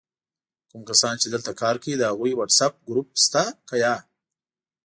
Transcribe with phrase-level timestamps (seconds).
[0.69, 3.95] کوم کسان چې دلته کار کوي د هغوي وټس آپ ګروپ سته که یا؟!